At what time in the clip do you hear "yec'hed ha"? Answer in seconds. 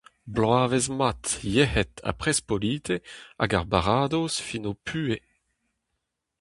1.53-2.11